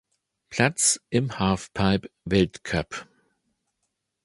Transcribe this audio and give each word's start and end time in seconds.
Platz 0.49 0.99
im 1.11 1.37
Halfpipe-Weltcup. 1.37 3.05